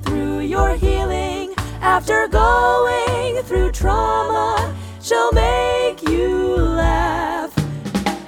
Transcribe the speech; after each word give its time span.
through 0.00 0.40
your 0.40 0.76
healing. 0.76 1.54
After 1.80 2.28
going 2.28 3.42
through 3.44 3.72
trauma, 3.72 4.74
she'll 5.00 5.32
make 5.32 6.02
you 6.02 6.56
laugh. 6.56 7.52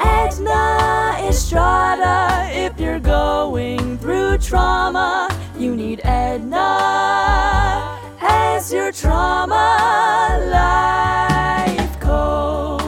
Edna 0.00 1.16
Estrada, 1.28 2.48
if 2.50 2.78
you're 2.80 3.00
going 3.00 3.98
through 3.98 4.38
trauma, 4.38 5.28
you 5.58 5.76
need 5.76 6.00
Edna 6.04 7.98
as 8.20 8.72
your 8.72 8.92
trauma 8.92 10.38
life 10.50 12.00
coach. 12.00 12.79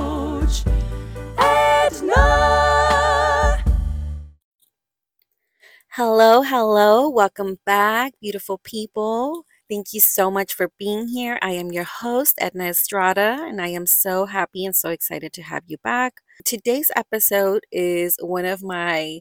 Hello, 5.96 6.40
hello. 6.40 7.06
Welcome 7.10 7.59
back, 7.66 8.14
beautiful 8.19 8.56
people. 8.56 9.45
Thank 9.69 9.92
you 9.92 10.01
so 10.01 10.30
much 10.30 10.55
for 10.55 10.70
being 10.78 11.09
here. 11.09 11.38
I 11.42 11.51
am 11.51 11.70
your 11.70 11.84
host, 11.84 12.34
Edna 12.38 12.65
Estrada, 12.68 13.45
and 13.46 13.60
I 13.60 13.68
am 13.68 13.84
so 13.84 14.24
happy 14.24 14.65
and 14.65 14.74
so 14.74 14.88
excited 14.88 15.34
to 15.34 15.42
have 15.42 15.65
you 15.66 15.77
back. 15.84 16.15
Today's 16.46 16.91
episode 16.96 17.65
is 17.70 18.16
one 18.23 18.46
of 18.46 18.62
my 18.62 19.20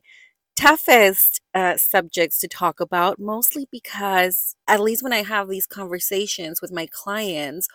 toughest 0.56 1.42
uh, 1.54 1.76
subjects 1.78 2.40
to 2.40 2.48
talk 2.48 2.80
about, 2.80 3.20
mostly 3.20 3.68
because, 3.70 4.56
at 4.68 4.80
least 4.80 5.04
when 5.04 5.14
I 5.14 5.24
have 5.24 5.50
these 5.50 5.68
conversations 5.68 6.62
with 6.62 6.72
my 6.72 6.88
clients, 6.90 7.68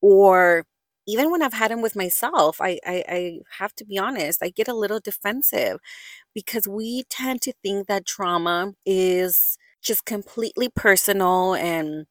or 0.00 0.64
even 1.06 1.30
when 1.30 1.42
I've 1.42 1.54
had 1.54 1.70
them 1.70 1.82
with 1.82 1.96
myself, 1.96 2.60
I, 2.60 2.78
I, 2.86 3.04
I 3.08 3.38
have 3.58 3.74
to 3.76 3.84
be 3.84 3.98
honest, 3.98 4.42
I 4.42 4.50
get 4.50 4.68
a 4.68 4.74
little 4.74 5.00
defensive 5.00 5.78
because 6.34 6.68
we 6.68 7.04
tend 7.10 7.42
to 7.42 7.52
think 7.62 7.88
that 7.88 8.06
trauma 8.06 8.74
is 8.86 9.58
just 9.82 10.06
completely 10.06 10.68
personal 10.74 11.54
and 11.54 12.06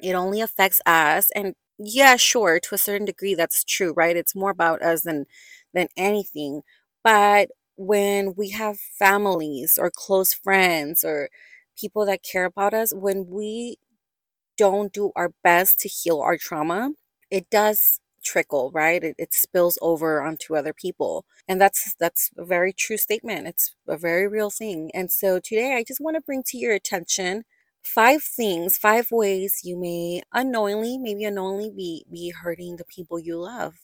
it 0.00 0.14
only 0.14 0.40
affects 0.40 0.80
us 0.86 1.30
and 1.34 1.54
yeah 1.78 2.16
sure 2.16 2.60
to 2.60 2.74
a 2.74 2.78
certain 2.78 3.06
degree 3.06 3.34
that's 3.34 3.64
true 3.64 3.92
right? 3.96 4.16
It's 4.16 4.34
more 4.34 4.50
about 4.50 4.82
us 4.82 5.02
than 5.02 5.26
than 5.72 5.88
anything 5.96 6.62
but 7.02 7.48
when 7.76 8.34
we 8.36 8.50
have 8.50 8.78
families 8.78 9.78
or 9.80 9.90
close 9.94 10.32
friends 10.32 11.02
or 11.04 11.28
people 11.78 12.06
that 12.06 12.22
care 12.22 12.44
about 12.44 12.74
us 12.74 12.92
when 12.94 13.26
we 13.28 13.76
don't 14.56 14.92
do 14.92 15.12
our 15.16 15.32
best 15.42 15.80
to 15.80 15.88
heal 15.88 16.20
our 16.20 16.36
trauma 16.38 16.90
it 17.30 17.48
does 17.50 18.00
trickle 18.24 18.70
right 18.72 19.04
it, 19.04 19.14
it 19.18 19.32
spills 19.34 19.78
over 19.82 20.22
onto 20.22 20.56
other 20.56 20.72
people 20.72 21.24
and 21.48 21.60
that's 21.60 21.94
that's 22.00 22.30
a 22.38 22.44
very 22.44 22.72
true 22.72 22.96
statement 22.96 23.46
it's 23.46 23.74
a 23.88 23.96
very 23.96 24.26
real 24.28 24.50
thing 24.50 24.90
and 24.94 25.10
so 25.12 25.38
today 25.38 25.74
i 25.76 25.84
just 25.84 26.00
want 26.00 26.16
to 26.16 26.20
bring 26.22 26.42
to 26.44 26.58
your 26.58 26.74
attention 26.74 27.44
five 27.82 28.22
things, 28.22 28.78
five 28.78 29.08
ways 29.10 29.60
you 29.62 29.76
may 29.78 30.22
unknowingly, 30.32 30.96
maybe 30.98 31.24
unknowingly, 31.24 31.70
be 31.70 32.06
be 32.10 32.30
hurting 32.30 32.76
the 32.76 32.84
people 32.84 33.18
you 33.18 33.38
love, 33.38 33.74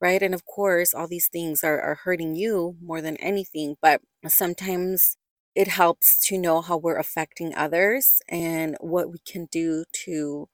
right? 0.00 0.22
And 0.22 0.34
of 0.34 0.44
course, 0.44 0.94
all 0.94 1.08
these 1.08 1.28
things 1.28 1.64
are, 1.64 1.80
are 1.80 1.96
hurting 2.04 2.34
you 2.36 2.76
more 2.82 3.00
than 3.00 3.16
anything, 3.18 3.76
but 3.82 4.00
sometimes 4.28 5.16
it 5.54 5.68
helps 5.68 6.20
to 6.28 6.38
know 6.38 6.60
how 6.60 6.76
we're 6.76 6.98
affecting 6.98 7.54
others 7.54 8.20
and 8.28 8.76
what 8.80 9.10
we 9.10 9.18
can 9.26 9.46
do 9.50 9.84
to 10.04 10.48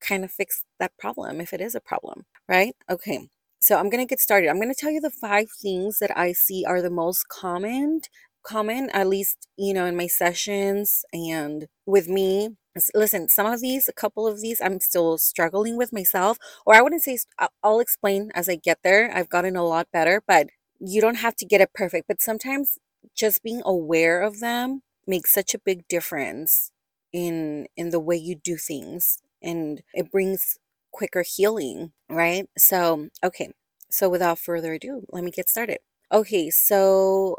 kind 0.00 0.24
of 0.24 0.32
fix 0.32 0.64
that 0.78 0.92
problem 0.98 1.40
if 1.40 1.52
it 1.52 1.60
is 1.60 1.74
a 1.74 1.80
problem, 1.80 2.24
right? 2.48 2.74
Okay. 2.90 3.28
So 3.62 3.76
I'm 3.76 3.90
going 3.90 4.04
to 4.04 4.08
get 4.08 4.20
started. 4.20 4.48
I'm 4.48 4.56
going 4.56 4.72
to 4.72 4.80
tell 4.80 4.90
you 4.90 5.00
the 5.00 5.10
five 5.10 5.48
things 5.60 5.98
that 5.98 6.16
I 6.16 6.32
see 6.32 6.64
are 6.66 6.80
the 6.80 6.90
most 6.90 7.28
common 7.28 8.00
common 8.42 8.88
at 8.90 9.06
least 9.06 9.46
you 9.56 9.74
know 9.74 9.84
in 9.84 9.96
my 9.96 10.06
sessions 10.06 11.04
and 11.12 11.66
with 11.86 12.08
me 12.08 12.48
listen 12.94 13.28
some 13.28 13.46
of 13.46 13.60
these 13.60 13.88
a 13.88 13.92
couple 13.92 14.26
of 14.26 14.40
these 14.40 14.60
i'm 14.62 14.80
still 14.80 15.18
struggling 15.18 15.76
with 15.76 15.92
myself 15.92 16.38
or 16.64 16.74
i 16.74 16.80
wouldn't 16.80 17.02
say 17.02 17.18
i'll 17.62 17.80
explain 17.80 18.30
as 18.34 18.48
i 18.48 18.56
get 18.56 18.78
there 18.82 19.14
i've 19.14 19.28
gotten 19.28 19.56
a 19.56 19.64
lot 19.64 19.88
better 19.92 20.22
but 20.26 20.48
you 20.78 21.00
don't 21.00 21.16
have 21.16 21.36
to 21.36 21.44
get 21.44 21.60
it 21.60 21.74
perfect 21.74 22.06
but 22.08 22.22
sometimes 22.22 22.78
just 23.14 23.42
being 23.42 23.62
aware 23.64 24.22
of 24.22 24.40
them 24.40 24.80
makes 25.06 25.32
such 25.32 25.54
a 25.54 25.58
big 25.58 25.86
difference 25.88 26.70
in 27.12 27.66
in 27.76 27.90
the 27.90 28.00
way 28.00 28.16
you 28.16 28.34
do 28.34 28.56
things 28.56 29.18
and 29.42 29.82
it 29.94 30.10
brings 30.10 30.58
quicker 30.92 31.22
healing 31.22 31.92
right? 32.08 32.46
So 32.58 33.08
okay 33.24 33.50
so 33.90 34.08
without 34.08 34.38
further 34.38 34.74
ado 34.74 35.04
let 35.10 35.24
me 35.24 35.30
get 35.30 35.48
started. 35.48 35.78
Okay 36.12 36.50
so 36.50 37.36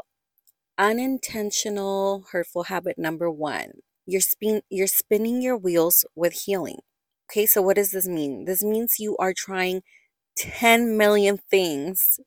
unintentional 0.78 2.26
hurtful 2.32 2.64
habit 2.64 2.98
number 2.98 3.30
one 3.30 3.72
you're 4.06 4.20
spin 4.20 4.62
you're 4.70 4.86
spinning 4.86 5.42
your 5.42 5.56
wheels 5.56 6.04
with 6.14 6.44
healing. 6.44 6.78
Okay 7.30 7.46
so 7.46 7.62
what 7.62 7.76
does 7.76 7.90
this 7.92 8.08
mean? 8.08 8.44
This 8.46 8.62
means 8.62 8.96
you 8.98 9.16
are 9.18 9.34
trying 9.34 9.82
10 10.36 10.96
million 10.96 11.38
things 11.50 12.20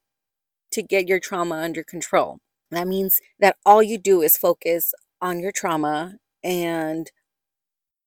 to 0.72 0.84
get 0.84 1.08
your 1.08 1.20
trauma 1.20 1.56
under 1.56 1.84
control. 1.84 2.40
That 2.72 2.88
means 2.88 3.20
that 3.40 3.56
all 3.66 3.82
you 3.82 3.98
do 3.98 4.22
is 4.22 4.38
focus 4.38 4.94
on 5.22 5.40
your 5.40 5.52
trauma 5.52 6.16
and 6.44 7.12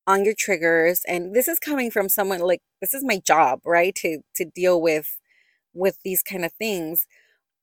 on 0.09 0.25
your 0.25 0.35
triggers 0.37 1.03
and 1.07 1.35
this 1.35 1.47
is 1.49 1.59
coming 1.59 1.91
from 1.91 2.09
someone 2.09 2.41
like 2.41 2.61
this 2.81 2.95
is 2.95 3.05
my 3.05 3.19
job 3.27 3.61
right 3.65 3.95
to 3.95 4.19
to 4.35 4.45
deal 4.45 4.81
with 4.81 5.19
with 5.73 5.97
these 6.05 6.23
kind 6.23 6.45
of 6.45 6.53
things 6.53 7.05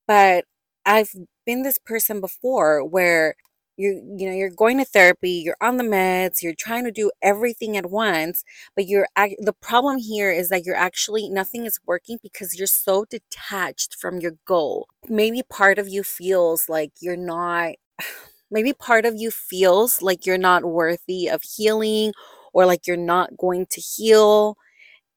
but 0.07 0.45
I've 0.85 1.11
been 1.45 1.63
this 1.63 1.77
person 1.79 2.21
before 2.21 2.83
where 2.85 3.35
you 3.77 4.01
you 4.17 4.27
know 4.27 4.35
you're 4.35 4.49
going 4.49 4.77
to 4.79 4.85
therapy 4.85 5.31
you're 5.31 5.57
on 5.61 5.77
the 5.77 5.83
meds 5.83 6.41
you're 6.41 6.55
trying 6.57 6.83
to 6.85 6.91
do 6.91 7.11
everything 7.21 7.77
at 7.77 7.91
once 7.91 8.43
but 8.75 8.87
you're 8.87 9.07
the 9.39 9.53
problem 9.61 9.97
here 9.99 10.31
is 10.31 10.49
that 10.49 10.65
you're 10.65 10.75
actually 10.75 11.29
nothing 11.29 11.65
is 11.65 11.79
working 11.85 12.17
because 12.23 12.57
you're 12.57 12.67
so 12.67 13.05
detached 13.05 13.95
from 13.99 14.19
your 14.19 14.33
goal. 14.45 14.87
Maybe 15.09 15.43
part 15.49 15.79
of 15.79 15.87
you 15.87 16.03
feels 16.03 16.69
like 16.69 16.91
you're 17.01 17.17
not 17.17 17.73
maybe 18.51 18.73
part 18.73 19.05
of 19.05 19.15
you 19.17 19.31
feels 19.31 20.01
like 20.01 20.25
you're 20.25 20.37
not 20.37 20.65
worthy 20.65 21.27
of 21.27 21.41
healing 21.43 22.13
or 22.57 22.65
like 22.65 22.87
you're 22.87 22.97
not 22.97 23.37
going 23.37 23.67
to 23.69 23.79
heal 23.79 24.57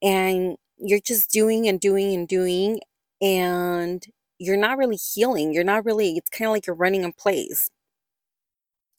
and 0.02 0.56
you're 0.78 1.00
just 1.00 1.30
doing 1.30 1.66
and 1.68 1.80
doing 1.80 2.14
and 2.14 2.28
doing 2.28 2.80
and 3.22 4.06
you're 4.38 4.58
not 4.58 4.76
really 4.78 4.96
healing. 4.96 5.54
You're 5.54 5.64
not 5.64 5.86
really 5.86 6.16
it's 6.18 6.28
kind 6.28 6.48
of 6.48 6.52
like 6.52 6.66
you're 6.66 6.76
running 6.76 7.02
in 7.02 7.14
place. 7.14 7.70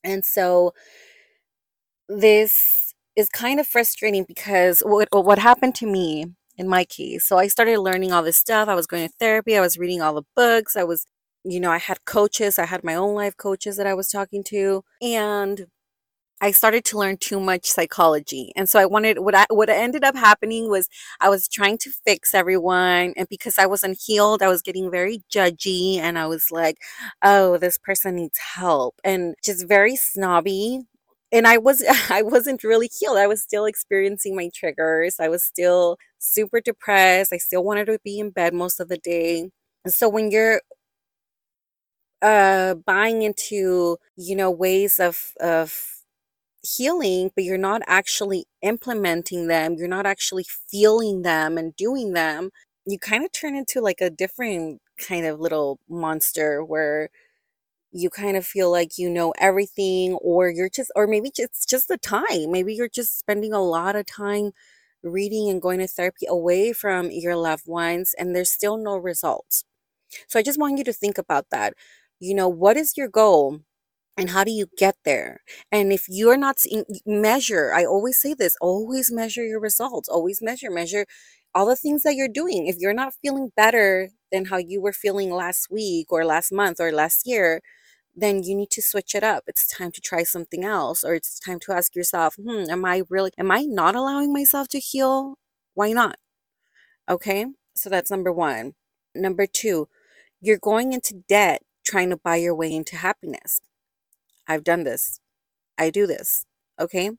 And 0.03 0.25
so 0.25 0.73
this 2.09 2.95
is 3.15 3.29
kind 3.29 3.59
of 3.59 3.67
frustrating 3.67 4.25
because 4.27 4.81
what 4.81 5.07
what 5.11 5.37
happened 5.39 5.75
to 5.75 5.85
me 5.85 6.25
in 6.57 6.67
my 6.67 6.83
case 6.85 7.25
so 7.25 7.37
i 7.37 7.47
started 7.47 7.79
learning 7.79 8.11
all 8.11 8.23
this 8.23 8.37
stuff. 8.37 8.67
I 8.67 8.75
was 8.75 8.87
going 8.87 9.07
to 9.07 9.13
therapy 9.19 9.57
i 9.57 9.61
was 9.61 9.77
reading 9.77 10.01
all 10.01 10.13
the 10.15 10.23
books 10.35 10.75
i 10.75 10.83
was 10.83 11.05
you 11.43 11.59
know 11.59 11.71
i 11.71 11.77
had 11.77 12.03
coaches 12.05 12.59
i 12.59 12.65
had 12.65 12.83
my 12.83 12.95
own 12.95 13.15
life 13.15 13.37
coaches 13.37 13.77
that 13.77 13.87
i 13.87 13.93
was 13.93 14.09
talking 14.09 14.43
to 14.45 14.83
and 15.01 15.67
I 16.41 16.51
started 16.51 16.83
to 16.85 16.97
learn 16.97 17.17
too 17.17 17.39
much 17.39 17.67
psychology. 17.67 18.51
And 18.55 18.67
so 18.69 18.79
I 18.79 18.85
wanted 18.87 19.19
what 19.19 19.35
I 19.35 19.45
what 19.49 19.69
ended 19.69 20.03
up 20.03 20.15
happening 20.15 20.69
was 20.69 20.89
I 21.21 21.29
was 21.29 21.47
trying 21.47 21.77
to 21.79 21.91
fix 22.05 22.33
everyone 22.33 23.13
and 23.15 23.27
because 23.29 23.57
I 23.59 23.67
wasn't 23.67 23.99
healed, 24.05 24.41
I 24.41 24.47
was 24.49 24.61
getting 24.63 24.89
very 24.91 25.23
judgy 25.31 25.97
and 25.97 26.17
I 26.19 26.25
was 26.27 26.51
like, 26.51 26.77
"Oh, 27.23 27.57
this 27.57 27.77
person 27.77 28.15
needs 28.15 28.37
help." 28.39 28.95
And 29.03 29.35
just 29.43 29.67
very 29.67 29.95
snobby. 29.95 30.81
And 31.31 31.47
I 31.47 31.57
was 31.57 31.83
I 32.09 32.21
wasn't 32.23 32.63
really 32.63 32.89
healed. 32.99 33.17
I 33.17 33.27
was 33.27 33.41
still 33.41 33.65
experiencing 33.65 34.35
my 34.35 34.49
triggers. 34.53 35.17
I 35.19 35.29
was 35.29 35.43
still 35.43 35.97
super 36.19 36.59
depressed. 36.61 37.33
I 37.33 37.37
still 37.37 37.63
wanted 37.63 37.85
to 37.85 37.99
be 38.03 38.19
in 38.19 38.31
bed 38.31 38.53
most 38.53 38.79
of 38.79 38.87
the 38.89 38.97
day. 38.97 39.49
And 39.85 39.93
so 39.93 40.09
when 40.09 40.31
you're 40.31 40.61
uh 42.21 42.75
buying 42.85 43.21
into, 43.23 43.97
you 44.15 44.35
know, 44.35 44.51
ways 44.51 44.99
of 44.99 45.31
of 45.39 46.00
healing, 46.63 47.31
but 47.35 47.43
you're 47.43 47.57
not 47.57 47.81
actually 47.87 48.45
implementing 48.61 49.47
them, 49.47 49.75
you're 49.77 49.87
not 49.87 50.05
actually 50.05 50.45
feeling 50.69 51.23
them 51.23 51.57
and 51.57 51.75
doing 51.75 52.13
them, 52.13 52.51
you 52.85 52.99
kind 52.99 53.23
of 53.25 53.31
turn 53.31 53.55
into 53.55 53.81
like 53.81 54.01
a 54.01 54.09
different 54.09 54.81
kind 54.99 55.25
of 55.25 55.39
little 55.39 55.79
monster 55.89 56.63
where 56.63 57.09
you 57.91 58.09
kind 58.09 58.37
of 58.37 58.45
feel 58.45 58.71
like 58.71 58.97
you 58.97 59.09
know 59.09 59.33
everything 59.39 60.13
or 60.21 60.49
you're 60.49 60.69
just 60.69 60.91
or 60.95 61.07
maybe 61.07 61.31
it's 61.37 61.65
just 61.65 61.87
the 61.89 61.97
time 61.97 62.51
maybe 62.51 62.73
you're 62.73 62.87
just 62.87 63.19
spending 63.19 63.53
a 63.53 63.61
lot 63.61 63.95
of 63.95 64.05
time 64.05 64.51
reading 65.03 65.49
and 65.49 65.61
going 65.61 65.79
to 65.79 65.87
therapy 65.87 66.25
away 66.29 66.71
from 66.73 67.11
your 67.11 67.35
loved 67.35 67.67
ones 67.67 68.13
and 68.17 68.35
there's 68.35 68.51
still 68.51 68.77
no 68.77 68.95
results. 68.97 69.65
So 70.27 70.39
i 70.39 70.43
just 70.43 70.59
want 70.59 70.77
you 70.77 70.83
to 70.85 70.93
think 70.93 71.17
about 71.17 71.47
that. 71.51 71.73
You 72.19 72.35
know 72.35 72.49
what 72.49 72.77
is 72.77 72.97
your 72.97 73.09
goal 73.09 73.61
and 74.17 74.29
how 74.31 74.43
do 74.43 74.51
you 74.51 74.67
get 74.77 74.95
there 75.05 75.41
and 75.71 75.91
if 75.93 76.05
you're 76.09 76.37
not 76.37 76.59
seeing 76.59 76.83
measure 77.05 77.73
i 77.73 77.85
always 77.85 78.19
say 78.19 78.33
this 78.33 78.55
always 78.61 79.11
measure 79.11 79.43
your 79.45 79.59
results 79.59 80.09
always 80.09 80.41
measure 80.41 80.69
measure 80.71 81.05
all 81.53 81.65
the 81.65 81.75
things 81.75 82.03
that 82.03 82.15
you're 82.15 82.27
doing 82.27 82.67
if 82.67 82.75
you're 82.79 82.93
not 82.93 83.13
feeling 83.21 83.51
better 83.55 84.09
than 84.31 84.45
how 84.45 84.57
you 84.57 84.81
were 84.81 84.93
feeling 84.93 85.31
last 85.31 85.67
week 85.71 86.07
or 86.11 86.25
last 86.25 86.51
month 86.51 86.79
or 86.79 86.91
last 86.91 87.27
year 87.27 87.61
then 88.15 88.43
you 88.43 88.55
need 88.55 88.69
to 88.71 88.81
switch 88.81 89.15
it 89.15 89.23
up. 89.23 89.43
It's 89.47 89.67
time 89.67 89.91
to 89.93 90.01
try 90.01 90.23
something 90.23 90.65
else, 90.65 91.03
or 91.03 91.15
it's 91.15 91.39
time 91.39 91.59
to 91.61 91.73
ask 91.73 91.95
yourself, 91.95 92.35
hmm, 92.35 92.65
am 92.69 92.85
I 92.85 93.03
really, 93.09 93.31
am 93.37 93.51
I 93.51 93.63
not 93.63 93.95
allowing 93.95 94.33
myself 94.33 94.67
to 94.69 94.79
heal? 94.79 95.35
Why 95.75 95.93
not? 95.93 96.17
Okay, 97.09 97.45
so 97.75 97.89
that's 97.89 98.11
number 98.11 98.31
one. 98.31 98.73
Number 99.15 99.45
two, 99.47 99.87
you're 100.41 100.59
going 100.59 100.93
into 100.93 101.23
debt 101.27 101.61
trying 101.85 102.09
to 102.11 102.17
buy 102.17 102.37
your 102.37 102.55
way 102.55 102.73
into 102.73 102.95
happiness. 102.97 103.59
I've 104.47 104.63
done 104.63 104.83
this. 104.83 105.19
I 105.77 105.89
do 105.91 106.07
this. 106.07 106.45
Okay. 106.79 107.11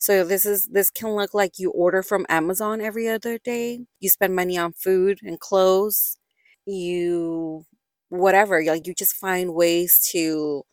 So 0.00 0.24
this 0.24 0.46
is 0.46 0.68
this 0.68 0.90
can 0.90 1.10
look 1.16 1.34
like 1.34 1.58
you 1.58 1.70
order 1.72 2.02
from 2.02 2.26
Amazon 2.28 2.80
every 2.80 3.08
other 3.08 3.38
day. 3.38 3.80
You 4.00 4.10
spend 4.10 4.36
money 4.36 4.58
on 4.58 4.72
food 4.74 5.20
and 5.22 5.40
clothes. 5.40 6.18
You 6.66 7.64
whatever, 8.10 8.62
like 8.64 8.86
you 8.86 8.94
just 8.94 9.14
find 9.16 9.54
ways 9.54 10.00
to 10.12 10.64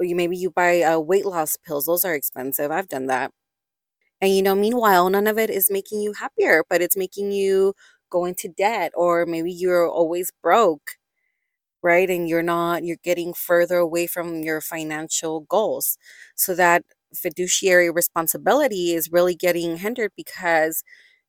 you 0.00 0.16
maybe 0.16 0.36
you 0.36 0.50
buy 0.50 0.82
uh, 0.82 0.98
weight 0.98 1.26
loss 1.26 1.56
pills. 1.56 1.86
Those 1.86 2.04
are 2.04 2.14
expensive. 2.14 2.70
I've 2.70 2.88
done 2.88 3.06
that. 3.06 3.32
And 4.20 4.34
you 4.34 4.42
know, 4.42 4.54
meanwhile, 4.54 5.10
none 5.10 5.26
of 5.26 5.38
it 5.38 5.50
is 5.50 5.70
making 5.70 6.00
you 6.02 6.14
happier, 6.14 6.64
but 6.70 6.82
it's 6.82 6.96
making 6.96 7.32
you 7.32 7.74
go 8.10 8.24
into 8.26 8.48
debt 8.48 8.92
or 8.96 9.26
maybe 9.26 9.52
you're 9.52 9.88
always 9.88 10.32
broke 10.42 10.92
right? 11.82 12.08
And 12.10 12.28
you're 12.28 12.42
not, 12.42 12.84
you're 12.84 12.98
getting 13.02 13.34
further 13.34 13.76
away 13.76 14.06
from 14.06 14.42
your 14.42 14.60
financial 14.60 15.40
goals. 15.40 15.96
So 16.36 16.54
that 16.54 16.84
fiduciary 17.14 17.90
responsibility 17.90 18.92
is 18.94 19.10
really 19.10 19.34
getting 19.34 19.78
hindered 19.78 20.12
because 20.16 20.82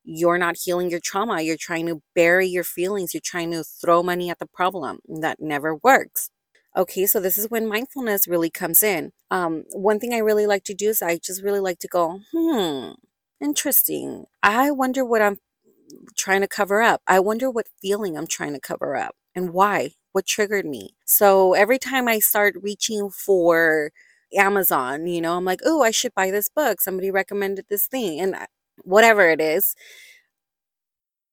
you're 0.03 0.37
not 0.37 0.57
healing 0.63 0.89
your 0.89 0.99
trauma. 0.99 1.41
You're 1.41 1.57
trying 1.57 1.87
to 1.87 2.01
bury 2.15 2.47
your 2.47 2.63
feelings. 2.63 3.13
You're 3.13 3.21
trying 3.23 3.51
to 3.51 3.63
throw 3.63 4.01
money 4.03 4.29
at 4.29 4.39
the 4.39 4.47
problem. 4.47 4.99
That 5.07 5.37
never 5.39 5.75
works. 5.75 6.29
Okay, 6.75 7.05
so 7.05 7.19
this 7.19 7.37
is 7.37 7.49
when 7.49 7.67
mindfulness 7.67 8.27
really 8.27 8.49
comes 8.49 8.81
in. 8.81 9.11
Um, 9.29 9.63
one 9.73 9.99
thing 9.99 10.13
I 10.13 10.19
really 10.19 10.47
like 10.47 10.63
to 10.65 10.73
do 10.73 10.89
is 10.89 11.01
I 11.01 11.17
just 11.17 11.43
really 11.43 11.59
like 11.59 11.79
to 11.79 11.87
go, 11.87 12.21
hmm, 12.33 12.91
interesting. 13.41 14.25
I 14.41 14.71
wonder 14.71 15.03
what 15.03 15.21
I'm 15.21 15.37
trying 16.17 16.41
to 16.41 16.47
cover 16.47 16.81
up. 16.81 17.01
I 17.07 17.19
wonder 17.19 17.49
what 17.51 17.67
feeling 17.81 18.17
I'm 18.17 18.27
trying 18.27 18.53
to 18.53 18.59
cover 18.59 18.95
up 18.95 19.15
and 19.35 19.51
why 19.51 19.91
what 20.13 20.25
triggered 20.25 20.65
me. 20.65 20.95
So 21.05 21.53
every 21.53 21.77
time 21.79 22.07
I 22.07 22.19
start 22.19 22.55
reaching 22.61 23.09
for 23.09 23.91
Amazon, 24.35 25.07
you 25.07 25.21
know, 25.21 25.35
I'm 25.37 25.45
like, 25.45 25.61
oh, 25.65 25.81
I 25.83 25.91
should 25.91 26.13
buy 26.15 26.31
this 26.31 26.49
book. 26.49 26.81
Somebody 26.81 27.11
recommended 27.11 27.65
this 27.69 27.87
thing, 27.87 28.19
and 28.19 28.35
whatever 28.83 29.29
it 29.29 29.41
is. 29.41 29.75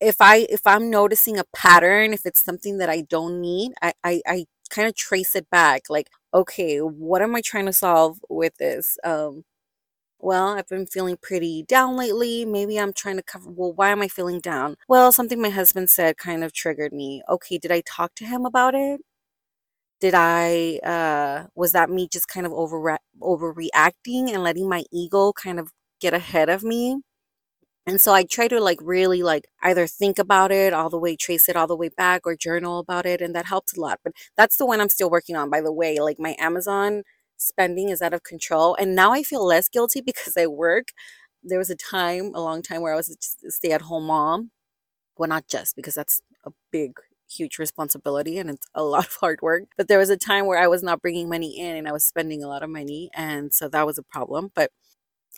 If 0.00 0.16
I 0.20 0.46
if 0.50 0.66
I'm 0.66 0.90
noticing 0.90 1.38
a 1.38 1.44
pattern, 1.54 2.12
if 2.12 2.24
it's 2.24 2.42
something 2.44 2.78
that 2.78 2.88
I 2.88 3.02
don't 3.02 3.40
need, 3.40 3.72
I 3.82 3.92
I, 4.04 4.22
I 4.26 4.46
kind 4.70 4.86
of 4.88 4.94
trace 4.94 5.34
it 5.34 5.50
back. 5.50 5.82
Like, 5.90 6.08
okay, 6.32 6.78
what 6.78 7.22
am 7.22 7.34
I 7.34 7.40
trying 7.40 7.66
to 7.66 7.72
solve 7.72 8.18
with 8.28 8.56
this? 8.58 8.96
Um, 9.04 9.44
well, 10.20 10.48
I've 10.48 10.68
been 10.68 10.86
feeling 10.86 11.16
pretty 11.20 11.62
down 11.64 11.96
lately. 11.96 12.44
Maybe 12.44 12.78
I'm 12.78 12.92
trying 12.92 13.16
to 13.16 13.22
cover. 13.22 13.50
Well, 13.50 13.72
why 13.72 13.90
am 13.90 14.02
I 14.02 14.08
feeling 14.08 14.40
down? 14.40 14.76
Well, 14.88 15.12
something 15.12 15.40
my 15.40 15.50
husband 15.50 15.90
said 15.90 16.16
kind 16.18 16.42
of 16.44 16.52
triggered 16.52 16.92
me. 16.92 17.22
Okay, 17.28 17.58
did 17.58 17.70
I 17.72 17.82
talk 17.86 18.14
to 18.16 18.24
him 18.24 18.44
about 18.46 18.74
it? 18.74 19.00
Did 20.00 20.14
I, 20.14 20.78
uh, 20.84 21.48
was 21.56 21.72
that 21.72 21.90
me 21.90 22.08
just 22.08 22.28
kind 22.28 22.46
of 22.46 22.52
over 22.52 22.98
overreacting 23.20 24.32
and 24.32 24.42
letting 24.44 24.68
my 24.68 24.84
ego 24.92 25.32
kind 25.32 25.58
of 25.58 25.72
get 26.00 26.14
ahead 26.14 26.48
of 26.48 26.62
me? 26.62 27.00
And 27.86 28.00
so 28.00 28.12
I 28.14 28.24
try 28.24 28.48
to 28.48 28.60
like 28.60 28.78
really 28.82 29.22
like 29.22 29.46
either 29.62 29.86
think 29.86 30.18
about 30.18 30.52
it 30.52 30.72
all 30.74 30.90
the 30.90 30.98
way, 30.98 31.16
trace 31.16 31.48
it 31.48 31.56
all 31.56 31.66
the 31.66 31.76
way 31.76 31.88
back, 31.90 32.22
or 32.26 32.36
journal 32.36 32.78
about 32.80 33.06
it, 33.06 33.20
and 33.22 33.34
that 33.34 33.46
helps 33.46 33.76
a 33.76 33.80
lot. 33.80 34.00
But 34.04 34.12
that's 34.36 34.56
the 34.58 34.66
one 34.66 34.80
I'm 34.80 34.88
still 34.90 35.10
working 35.10 35.36
on, 35.36 35.50
by 35.50 35.60
the 35.62 35.72
way. 35.72 35.98
Like 36.00 36.18
my 36.20 36.36
Amazon 36.38 37.02
spending 37.38 37.88
is 37.88 38.02
out 38.02 38.14
of 38.14 38.22
control. 38.22 38.74
And 38.76 38.94
now 38.94 39.12
I 39.12 39.22
feel 39.22 39.44
less 39.44 39.68
guilty 39.68 40.00
because 40.06 40.36
I 40.36 40.46
work. 40.46 40.88
There 41.42 41.58
was 41.58 41.70
a 41.70 41.76
time, 41.76 42.32
a 42.34 42.40
long 42.40 42.62
time, 42.62 42.82
where 42.82 42.92
I 42.92 42.96
was 42.96 43.10
a 43.10 43.50
stay 43.50 43.72
at 43.72 43.82
home 43.82 44.06
mom. 44.06 44.50
Well, 45.16 45.28
not 45.28 45.48
just 45.48 45.76
because 45.76 45.94
that's 45.94 46.22
a 46.44 46.50
big, 46.72 46.92
huge 47.30 47.58
responsibility 47.58 48.38
and 48.38 48.50
it's 48.50 48.66
a 48.74 48.82
lot 48.84 49.06
of 49.06 49.14
hard 49.14 49.40
work. 49.42 49.64
But 49.76 49.88
there 49.88 49.98
was 49.98 50.10
a 50.10 50.16
time 50.16 50.46
where 50.46 50.58
I 50.58 50.68
was 50.68 50.82
not 50.82 51.02
bringing 51.02 51.28
money 51.28 51.58
in 51.58 51.76
and 51.76 51.88
I 51.88 51.92
was 51.92 52.04
spending 52.04 52.42
a 52.44 52.48
lot 52.48 52.62
of 52.62 52.70
money. 52.70 53.10
And 53.14 53.54
so 53.54 53.68
that 53.68 53.86
was 53.86 53.98
a 53.98 54.02
problem. 54.02 54.50
But 54.54 54.70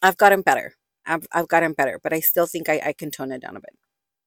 I've 0.02 0.16
gotten 0.16 0.42
better. 0.42 0.74
I've, 1.06 1.26
I've 1.32 1.48
gotten 1.48 1.72
better, 1.72 1.98
but 2.02 2.12
I 2.12 2.20
still 2.20 2.46
think 2.46 2.68
I, 2.68 2.80
I 2.86 2.92
can 2.92 3.10
tone 3.10 3.32
it 3.32 3.42
down 3.42 3.56
a 3.56 3.60
bit. 3.60 3.76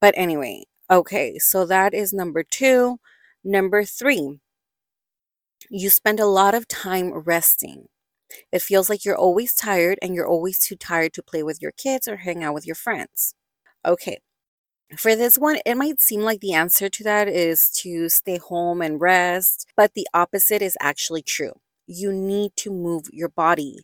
But 0.00 0.14
anyway, 0.16 0.64
okay, 0.90 1.38
so 1.38 1.66
that 1.66 1.94
is 1.94 2.12
number 2.12 2.42
two. 2.42 2.98
Number 3.44 3.84
three, 3.84 4.40
you 5.70 5.90
spend 5.90 6.20
a 6.20 6.26
lot 6.26 6.54
of 6.54 6.68
time 6.68 7.12
resting. 7.12 7.88
It 8.52 8.62
feels 8.62 8.90
like 8.90 9.04
you're 9.04 9.16
always 9.16 9.54
tired 9.54 9.98
and 10.02 10.14
you're 10.14 10.26
always 10.28 10.58
too 10.60 10.76
tired 10.76 11.12
to 11.14 11.22
play 11.22 11.42
with 11.42 11.62
your 11.62 11.72
kids 11.72 12.08
or 12.08 12.18
hang 12.18 12.42
out 12.44 12.54
with 12.54 12.66
your 12.66 12.76
friends. 12.76 13.34
Okay, 13.86 14.18
for 14.96 15.16
this 15.16 15.36
one, 15.38 15.58
it 15.66 15.76
might 15.76 16.00
seem 16.00 16.20
like 16.22 16.40
the 16.40 16.52
answer 16.54 16.88
to 16.88 17.04
that 17.04 17.28
is 17.28 17.70
to 17.82 18.08
stay 18.08 18.38
home 18.38 18.80
and 18.82 19.00
rest, 19.00 19.66
but 19.76 19.94
the 19.94 20.06
opposite 20.14 20.62
is 20.62 20.76
actually 20.80 21.22
true. 21.22 21.52
You 21.86 22.12
need 22.12 22.52
to 22.58 22.70
move 22.70 23.04
your 23.12 23.28
body, 23.28 23.80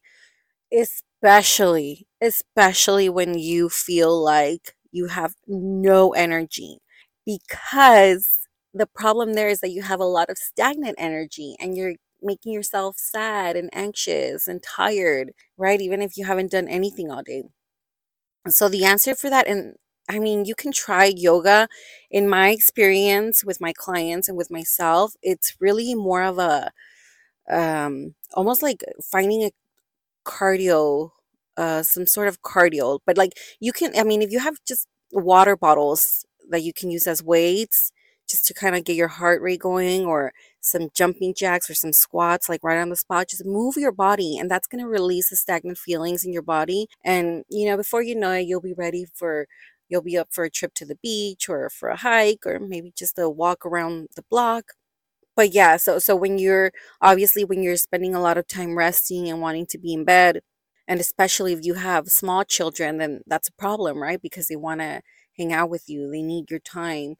especially, 0.73 2.07
especially 2.21 3.09
when 3.09 3.39
you 3.39 3.69
feel 3.69 4.23
like 4.23 4.75
you 4.93 5.07
have 5.09 5.35
no 5.47 6.13
energy 6.13 6.79
because 7.27 8.40
the 8.75 8.87
problem 8.87 9.35
there 9.35 9.49
is 9.49 9.61
that 9.61 9.71
you 9.71 9.83
have 9.83 10.01
a 10.01 10.05
lot 10.05 10.31
of 10.31 10.39
stagnant 10.39 10.97
energy 10.99 11.57
and 11.61 11.77
you're 11.77 11.95
making 12.23 12.53
yourself 12.53 12.97
sad 12.99 13.57
and 13.57 13.71
anxious 13.73 14.47
and 14.49 14.63
tired, 14.63 15.33
right? 15.57 15.81
Even 15.81 16.03
if 16.03 16.17
you 16.17 16.25
haven't 16.27 16.51
done 16.53 16.69
anything 16.69 17.11
all 17.11 17.23
day. 17.23 17.45
So 18.49 18.69
the 18.69 18.85
answer 18.85 19.15
for 19.15 19.31
that, 19.31 19.47
and 19.47 19.75
I 20.09 20.19
mean, 20.19 20.45
you 20.45 20.55
can 20.55 20.73
try 20.73 21.13
yoga. 21.15 21.69
In 22.11 22.29
my 22.29 22.51
experience 22.51 23.45
with 23.45 23.61
my 23.61 23.73
clients 23.73 24.29
and 24.29 24.37
with 24.37 24.51
myself, 24.51 25.15
it's 25.23 25.55
really 25.61 25.95
more 25.95 26.23
of 26.23 26.39
a 26.39 26.71
um 27.51 28.15
almost 28.35 28.63
like 28.63 28.85
finding 29.13 29.43
a 29.45 29.51
cardio 30.27 31.11
uh 31.57 31.83
some 31.83 32.07
sort 32.07 32.29
of 32.29 32.43
cardio 32.43 33.01
but 33.07 33.17
like 33.19 33.33
you 33.61 33.73
can 33.73 33.93
i 33.99 34.05
mean 34.05 34.23
if 34.23 34.33
you 34.33 34.41
have 34.41 34.57
just 34.67 34.89
water 35.13 35.57
bottles 35.57 36.25
that 36.51 36.63
you 36.63 36.73
can 36.73 36.91
use 36.91 37.07
as 37.07 37.23
weights 37.23 37.93
just 38.31 38.47
to 38.47 38.55
kind 38.55 38.77
of 38.77 38.85
get 38.85 38.97
your 38.97 39.09
heart 39.09 39.43
rate 39.43 39.61
going 39.61 40.05
or 40.07 40.33
some 40.61 40.89
jumping 40.95 41.35
jacks 41.35 41.69
or 41.71 41.75
some 41.75 41.93
squats 41.93 42.49
like 42.49 42.63
right 42.65 42.79
on 42.79 42.89
the 42.91 42.97
spot 42.97 43.29
just 43.29 43.45
move 43.47 43.77
your 43.77 43.93
body 43.93 44.39
and 44.39 44.51
that's 44.51 44.69
going 44.69 44.83
to 44.83 44.89
release 44.89 45.31
the 45.31 45.37
stagnant 45.37 45.79
feelings 45.79 46.25
in 46.25 46.33
your 46.33 46.43
body 46.43 46.87
and 47.05 47.45
you 47.49 47.67
know 47.67 47.77
before 47.77 48.03
you 48.03 48.15
know 48.15 48.33
it 48.33 48.43
you'll 48.43 48.61
be 48.61 48.75
ready 48.75 49.07
for 49.15 49.47
you'll 49.89 50.03
be 50.03 50.17
up 50.19 50.29
for 50.31 50.45
a 50.45 50.51
trip 50.51 50.73
to 50.75 50.85
the 50.87 50.97
beach 51.03 51.49
or 51.49 51.69
for 51.71 51.89
a 51.89 51.97
hike 51.97 52.47
or 52.47 52.61
maybe 52.61 52.93
just 52.97 53.19
a 53.19 53.29
walk 53.29 53.67
around 53.67 54.09
the 54.17 54.23
block. 54.31 54.73
But 55.37 55.53
yeah 55.55 55.77
so 55.77 55.99
so 55.99 56.17
when 56.17 56.39
you're 56.39 56.73
obviously 57.01 57.45
when 57.45 57.63
you're 57.63 57.77
spending 57.77 58.15
a 58.15 58.21
lot 58.21 58.39
of 58.39 58.47
time 58.49 58.77
resting 58.77 59.29
and 59.29 59.41
wanting 59.41 59.67
to 59.67 59.79
be 59.79 59.93
in 59.95 60.05
bed 60.05 60.41
and 60.89 61.01
especially 61.01 61.53
if 61.53 61.65
you 61.65 61.75
have 61.75 62.09
small 62.09 62.45
children 62.45 62.99
then 62.99 63.23
that's 63.27 63.49
a 63.49 63.53
problem 63.53 63.99
right? 64.03 64.21
Because 64.23 64.49
they 64.49 64.57
want 64.57 64.81
to 64.81 65.03
hang 65.39 65.53
out 65.53 65.71
with 65.71 65.89
you 65.89 66.11
they 66.11 66.23
need 66.23 66.51
your 66.51 66.61
time 66.61 67.17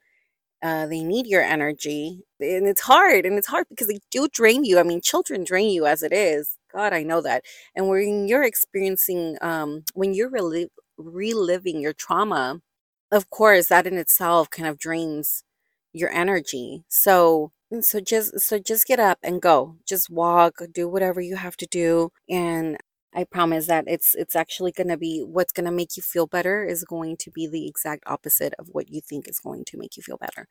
uh, 0.63 0.87
they 0.87 1.03
need 1.03 1.27
your 1.27 1.43
energy 1.43 2.23
and 2.41 2.67
it's 2.67 2.83
hard 2.83 3.25
and 3.27 3.39
it's 3.39 3.47
hard 3.49 3.67
because 3.71 3.87
they 3.89 3.99
do 4.11 4.29
drain 4.29 4.65
you 4.65 4.79
i 4.79 4.83
mean 4.83 5.01
children 5.01 5.45
drain 5.45 5.71
you 5.71 5.87
as 5.87 6.03
it 6.03 6.13
is. 6.13 6.57
God 6.73 6.93
i 6.93 7.03
know 7.03 7.21
that. 7.23 7.45
And 7.75 7.89
when 7.89 8.29
you're 8.29 8.45
experiencing 8.45 9.37
um, 9.43 9.85
when 9.95 10.15
you're 10.15 10.31
rel- 10.31 10.67
reliving 10.99 11.81
your 11.81 11.93
trauma 11.95 12.61
of 13.13 13.31
course 13.31 13.69
that 13.69 13.87
in 13.87 13.97
itself 13.99 14.51
kind 14.51 14.69
of 14.69 14.79
drains 14.79 15.45
your 15.93 16.11
energy. 16.11 16.85
So 16.89 17.53
so 17.81 18.01
just 18.01 18.41
so 18.41 18.59
just 18.59 18.87
get 18.87 19.01
up 19.01 19.19
and 19.23 19.41
go. 19.43 19.77
Just 19.87 20.11
walk 20.11 20.55
do 20.73 20.89
whatever 20.89 21.21
you 21.21 21.37
have 21.37 21.57
to 21.59 21.67
do 21.67 22.11
and 22.29 22.77
I 23.15 23.25
promise 23.25 23.67
that 23.67 23.85
it's 23.89 24.15
it's 24.15 24.37
actually 24.37 24.73
going 24.73 24.89
to 24.89 24.97
be 24.97 25.21
what's 25.27 25.53
going 25.53 25.67
to 25.67 25.73
make 25.73 25.97
you 25.97 26.03
feel 26.03 26.27
better 26.27 26.65
is 26.65 26.85
going 26.85 27.17
to 27.19 27.31
be 27.31 27.47
the 27.49 27.67
exact 27.67 28.05
opposite 28.07 28.55
of 28.59 28.69
what 28.73 28.89
you 28.91 29.01
think 29.01 29.29
is 29.29 29.41
going 29.41 29.65
to 29.67 29.79
make 29.79 29.97
you 29.97 30.03
feel 30.03 30.17
better, 30.19 30.47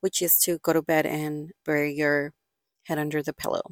which 0.00 0.22
is 0.22 0.38
to 0.40 0.58
go 0.58 0.72
to 0.72 0.82
bed 0.82 1.06
and 1.06 1.52
bury 1.64 1.94
your 1.94 2.32
head 2.84 2.98
under 2.98 3.22
the 3.22 3.32
pillow. 3.34 3.62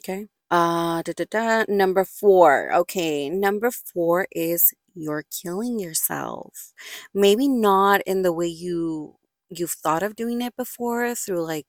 Okay? 0.00 0.28
Uh 0.50 1.02
da, 1.02 1.12
da, 1.16 1.24
da. 1.30 1.64
number 1.68 2.04
4. 2.04 2.72
Okay, 2.74 3.30
number 3.30 3.70
4 3.70 4.28
is 4.32 4.72
you're 4.94 5.24
killing 5.42 5.78
yourself. 5.80 6.72
Maybe 7.14 7.48
not 7.48 8.02
in 8.06 8.22
the 8.22 8.32
way 8.32 8.48
you 8.48 9.16
you've 9.50 9.72
thought 9.72 10.02
of 10.02 10.16
doing 10.16 10.42
it 10.42 10.56
before 10.56 11.14
through 11.14 11.44
like 11.46 11.66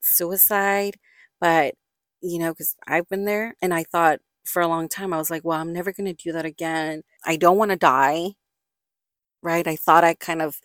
suicide, 0.00 0.96
but 1.40 1.74
you 2.22 2.38
know, 2.38 2.54
cuz 2.54 2.76
I've 2.86 3.08
been 3.08 3.24
there 3.26 3.56
and 3.62 3.74
I 3.74 3.84
thought 3.84 4.20
for 4.44 4.62
a 4.62 4.68
long 4.68 4.88
time, 4.88 5.12
I 5.12 5.18
was 5.18 5.30
like, 5.30 5.44
well, 5.44 5.60
I'm 5.60 5.72
never 5.72 5.92
going 5.92 6.06
to 6.06 6.22
do 6.24 6.32
that 6.32 6.44
again. 6.46 7.02
I 7.24 7.36
don't 7.36 7.58
want 7.58 7.70
to 7.72 7.76
die. 7.76 8.34
Right. 9.42 9.66
I 9.66 9.76
thought 9.76 10.04
I 10.04 10.14
kind 10.14 10.40
of 10.42 10.58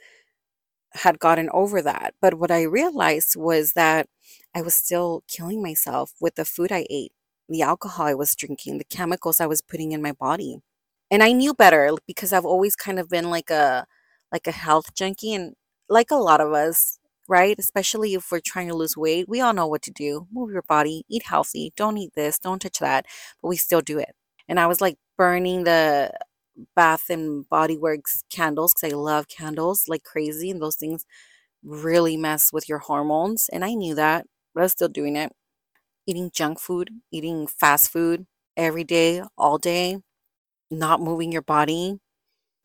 had 0.94 1.20
gotten 1.20 1.50
over 1.54 1.82
that. 1.82 2.14
But 2.22 2.36
what 2.36 2.52
I 2.52 2.64
realized 2.64 3.36
was 3.36 3.74
that 3.74 4.08
I 4.56 4.62
was 4.62 4.76
still 4.76 5.24
killing 5.28 5.62
myself 5.62 6.14
with 6.20 6.36
the 6.36 6.46
food 6.46 6.72
I 6.72 6.86
ate, 6.90 7.14
the 7.48 7.62
alcohol 7.62 8.08
I 8.08 8.14
was 8.16 8.36
drinking, 8.36 8.78
the 8.80 8.84
chemicals 8.86 9.40
I 9.40 9.46
was 9.48 9.62
putting 9.62 9.92
in 9.92 10.02
my 10.02 10.14
body. 10.14 10.58
And 11.12 11.24
I 11.24 11.32
knew 11.34 11.54
better 11.54 11.92
because 12.08 12.34
I've 12.34 12.46
always 12.46 12.76
kind 12.76 13.00
of 13.00 13.10
been 13.10 13.30
like 13.30 13.50
a 13.50 13.86
like 14.32 14.48
a 14.48 14.52
health 14.52 14.94
junkie 14.96 15.34
and 15.34 15.56
like 15.90 16.12
a 16.12 16.16
lot 16.16 16.42
of 16.42 16.54
us, 16.54 16.99
right? 17.30 17.58
Especially 17.60 18.16
if 18.16 18.32
we're 18.32 18.42
trying 18.42 18.70
to 18.70 18.76
lose 18.76 18.98
weight, 18.98 19.30
we 19.30 19.42
all 19.42 19.54
know 19.54 19.68
what 19.68 19.84
to 19.84 19.92
do. 19.92 20.28
Move 20.34 20.52
your 20.52 20.64
body, 20.64 21.06
eat 21.10 21.24
healthy, 21.28 21.74
don't 21.78 21.98
eat 21.98 22.14
this, 22.16 22.40
don't 22.40 22.62
touch 22.62 22.80
that, 22.80 23.08
but 23.42 23.50
we 23.50 23.58
still 23.58 23.82
do 23.82 24.00
it. 24.00 24.16
And 24.50 24.60
I 24.60 24.68
was 24.68 24.82
like 24.82 24.98
burning 25.18 25.66
the 25.66 26.12
Bath 26.76 27.10
and 27.10 27.48
Body 27.50 27.78
Works 27.78 28.24
candles 28.32 28.74
because 28.74 28.94
I 28.94 28.98
love 28.98 29.28
candles 29.30 29.86
like 29.88 30.04
crazy, 30.04 30.52
and 30.52 30.62
those 30.62 30.76
things 30.76 31.06
really 31.64 32.18
mess 32.18 32.54
with 32.54 32.70
your 32.70 32.80
hormones. 32.80 33.50
And 33.54 33.66
I 33.66 33.74
knew 33.76 33.96
that, 33.96 34.26
but 34.54 34.62
I 34.62 34.64
was 34.66 34.74
still 34.74 34.90
doing 34.90 35.16
it. 35.16 35.34
Eating 36.08 36.32
junk 36.34 36.60
food, 36.60 36.90
eating 37.12 37.48
fast 37.48 37.92
food 37.92 38.26
every 38.58 38.84
day, 38.84 39.22
all 39.38 39.58
day, 39.58 40.00
not 40.72 41.02
moving 41.02 41.32
your 41.32 41.42
body, 41.44 42.00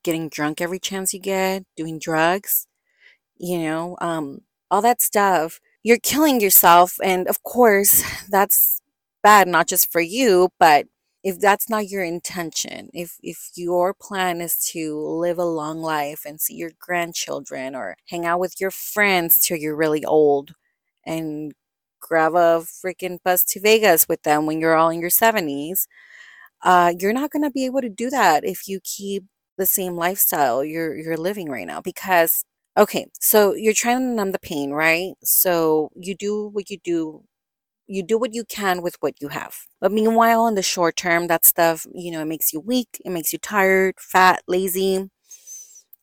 getting 0.05 0.29
drunk 0.29 0.61
every 0.61 0.79
chance 0.81 1.15
you 1.15 1.21
get, 1.21 1.65
doing 1.77 1.99
drugs, 1.99 2.67
you 3.39 3.59
know, 3.61 3.97
um, 4.01 4.41
all 4.71 4.83
that 4.83 5.03
stuff. 5.03 5.61
You're 5.83 5.99
killing 6.03 6.41
yourself. 6.41 6.99
And 7.03 7.29
of 7.29 7.43
course, 7.43 8.03
that's 8.31 8.81
bad, 9.23 9.49
not 9.49 9.69
just 9.69 9.91
for 9.93 10.01
you, 10.01 10.51
but 10.59 10.87
if 11.23 11.41
that's 11.41 11.71
not 11.71 11.89
your 11.89 12.05
intention, 12.05 12.91
if 12.93 13.17
if 13.23 13.51
your 13.57 13.95
plan 13.95 14.41
is 14.43 14.59
to 14.73 14.99
live 14.99 15.39
a 15.39 15.45
long 15.45 15.81
life 15.81 16.23
and 16.27 16.41
see 16.41 16.55
your 16.55 16.73
grandchildren 16.79 17.75
or 17.75 17.97
hang 18.11 18.27
out 18.27 18.41
with 18.41 18.61
your 18.61 18.71
friends 18.71 19.39
till 19.39 19.57
you're 19.57 19.77
really 19.77 20.05
old 20.05 20.53
and 21.07 21.53
grab 22.01 22.35
a 22.35 22.61
freaking 22.63 23.19
bus 23.25 23.45
to 23.45 23.61
Vegas 23.61 24.07
with 24.09 24.23
them 24.23 24.47
when 24.47 24.61
you're 24.61 24.77
all 24.77 24.91
in 24.91 25.01
your 25.01 25.11
70s, 25.11 25.87
uh, 26.63 26.93
you're 26.99 27.13
not 27.13 27.31
going 27.31 27.43
to 27.43 27.51
be 27.51 27.67
able 27.67 27.81
to 27.81 27.89
do 27.89 28.11
that 28.11 28.45
if 28.45 28.69
you 28.69 28.81
keep 28.83 29.25
the 29.59 29.67
same 29.67 29.95
lifestyle 29.97 30.65
you're 30.65 30.97
you're 30.97 31.17
living 31.17 31.49
right 31.49 31.67
now 31.67 31.81
because 31.81 32.45
okay, 32.77 33.07
so 33.21 33.55
you're 33.55 33.75
trying 33.75 33.99
to 34.01 34.05
numb 34.15 34.33
the 34.33 34.39
pain, 34.39 34.71
right? 34.73 35.15
So 35.23 35.91
you 35.97 36.15
do 36.15 36.49
what 36.49 36.71
you 36.71 36.79
do 36.79 37.25
you 37.89 38.03
do 38.03 38.19
what 38.19 38.35
you 38.35 38.45
can 38.45 38.83
with 38.83 38.97
what 39.01 39.15
you 39.21 39.29
have. 39.29 39.57
But 39.81 39.93
meanwhile, 39.93 40.47
in 40.47 40.55
the 40.55 40.63
short 40.63 40.97
term, 40.97 41.27
that 41.29 41.45
stuff, 41.45 41.87
you 41.95 42.11
know, 42.13 42.23
it 42.23 42.27
makes 42.27 42.53
you 42.53 42.61
weak, 42.61 43.01
it 43.05 43.11
makes 43.11 43.33
you 43.33 43.39
tired, 43.39 43.97
fat, 44.01 44.43
lazy. 44.49 45.11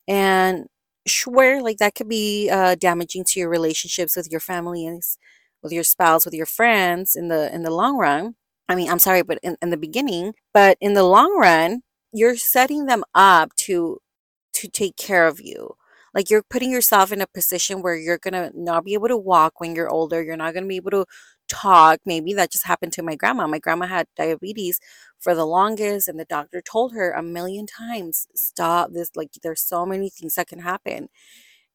And 0.08 0.68
sure, 1.08 1.62
like 1.62 1.78
that 1.78 1.96
could 1.96 2.10
be 2.10 2.50
uh, 2.50 2.76
damaging 2.76 3.24
to 3.26 3.40
your 3.40 3.50
relationships 3.50 4.16
with 4.16 4.30
your 4.32 4.40
families, 4.40 5.18
with 5.64 5.72
your 5.72 5.84
spouse, 5.84 6.26
with 6.26 6.34
your 6.34 6.46
friends 6.46 7.16
in 7.16 7.28
the 7.30 7.54
in 7.54 7.64
the 7.64 7.72
long 7.72 7.98
run. 7.98 8.36
I 8.70 8.76
mean, 8.76 8.90
I'm 8.90 9.00
sorry, 9.00 9.22
but 9.24 9.40
in, 9.44 9.58
in 9.62 9.70
the 9.70 9.78
beginning, 9.78 10.34
but 10.54 10.78
in 10.82 10.94
the 10.94 11.04
long 11.04 11.38
run, 11.38 11.82
you're 12.14 12.38
setting 12.38 12.86
them 12.86 13.04
up 13.16 13.56
to 13.58 14.00
to 14.54 14.68
take 14.70 14.98
care 14.98 15.28
of 15.28 15.40
you 15.42 15.76
like 16.14 16.30
you're 16.30 16.44
putting 16.44 16.72
yourself 16.72 17.12
in 17.12 17.22
a 17.22 17.28
position 17.28 17.82
where 17.82 17.96
you're 17.96 18.18
going 18.18 18.34
to 18.34 18.52
not 18.56 18.86
be 18.86 18.94
able 18.94 19.08
to 19.08 19.18
walk 19.18 19.60
when 19.60 19.76
you're 19.76 19.90
older 19.90 20.22
you're 20.22 20.38
not 20.38 20.54
going 20.54 20.64
to 20.64 20.68
be 20.70 20.76
able 20.78 20.92
to 20.92 21.06
talk. 21.48 22.00
Maybe 22.06 22.34
that 22.34 22.52
just 22.52 22.66
happened 22.66 22.94
to 22.94 23.04
my 23.04 23.16
grandma. 23.16 23.48
My 23.48 23.60
grandma 23.60 23.86
had 23.88 24.08
diabetes 24.16 24.80
for 25.20 25.36
the 25.36 25.46
longest, 25.46 26.08
and 26.08 26.20
the 26.20 26.26
doctor 26.26 26.62
told 26.62 26.94
her 26.94 27.12
a 27.12 27.22
million 27.22 27.68
times, 27.68 28.28
stop 28.36 28.92
this. 28.94 29.12
Like, 29.16 29.32
there's 29.44 29.62
so 29.62 29.86
many 29.86 30.10
things 30.10 30.36
that 30.36 30.48
can 30.48 30.60
happen. 30.60 31.10